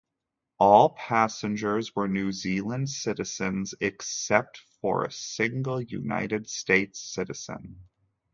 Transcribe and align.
All 0.57 0.89
passengers 0.95 1.95
were 1.95 2.07
New 2.07 2.31
Zealand 2.31 2.89
citizens 2.89 3.75
except 3.79 4.57
for 4.81 5.03
a 5.05 5.11
single 5.11 5.79
United 5.79 6.49
States 6.49 6.99
citizen. 6.99 7.81